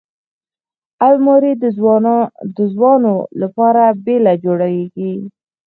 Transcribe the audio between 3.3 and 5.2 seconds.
لپاره بېله جوړیږي